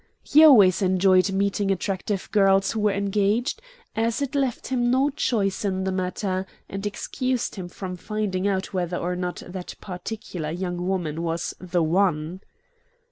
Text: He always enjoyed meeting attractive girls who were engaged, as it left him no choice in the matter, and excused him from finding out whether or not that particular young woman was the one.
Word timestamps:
He 0.23 0.43
always 0.43 0.81
enjoyed 0.81 1.29
meeting 1.31 1.69
attractive 1.69 2.27
girls 2.31 2.71
who 2.71 2.79
were 2.79 2.91
engaged, 2.91 3.61
as 3.95 4.19
it 4.19 4.33
left 4.33 4.69
him 4.69 4.89
no 4.89 5.11
choice 5.11 5.63
in 5.63 5.83
the 5.83 5.91
matter, 5.91 6.47
and 6.67 6.87
excused 6.87 7.53
him 7.53 7.67
from 7.67 7.97
finding 7.97 8.47
out 8.47 8.73
whether 8.73 8.97
or 8.97 9.15
not 9.15 9.43
that 9.45 9.75
particular 9.79 10.49
young 10.49 10.87
woman 10.87 11.21
was 11.21 11.53
the 11.59 11.83
one. 11.83 12.41